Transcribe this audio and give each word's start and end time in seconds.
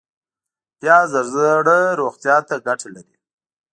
پیاز 0.79 1.07
د 1.15 1.17
زړه 1.31 1.77
روغتیا 2.01 2.37
ته 2.47 2.55
ګټه 2.67 2.87
لري 2.95 3.15